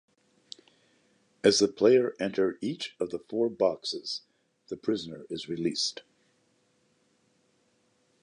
[1.43, 4.21] As the player enter each of the four boxes
[4.67, 6.01] the prisoner is released.